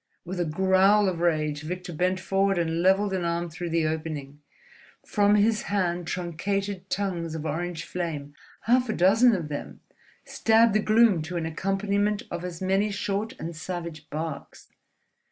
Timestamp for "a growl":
0.39-1.07